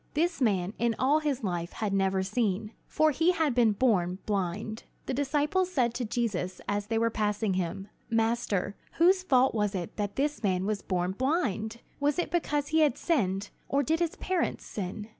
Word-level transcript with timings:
This 0.15 0.41
man 0.41 0.73
in 0.79 0.95
all 0.97 1.19
his 1.19 1.43
life 1.43 1.73
had 1.73 1.93
never 1.93 2.23
seen; 2.23 2.71
for 2.87 3.11
he 3.11 3.33
had 3.33 3.53
been 3.53 3.73
born 3.73 4.17
blind. 4.25 4.81
The 5.05 5.13
disciples 5.13 5.71
said 5.71 5.93
to 5.93 6.05
Jesus 6.05 6.59
as 6.67 6.87
they 6.87 6.97
were 6.97 7.11
passing 7.11 7.53
him: 7.53 7.87
"Master, 8.09 8.75
whose 8.93 9.21
fault 9.21 9.53
was 9.53 9.75
it 9.75 9.97
that 9.97 10.15
this 10.15 10.41
man 10.41 10.65
was 10.65 10.81
born 10.81 11.11
blind? 11.11 11.81
Was 11.99 12.17
it 12.17 12.31
because 12.31 12.69
he 12.69 12.79
has 12.79 12.97
sinned, 12.97 13.51
or 13.69 13.83
did 13.83 13.99
his 13.99 14.15
parents 14.15 14.65
sin?" 14.65 15.07